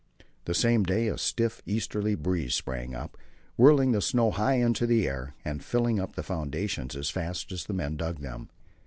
[0.45, 3.15] The same day a stiff easterly breeze sprang up,
[3.55, 7.65] whirling the snow high into the air, and filling up the foundations as fast as
[7.65, 8.49] the men dug them.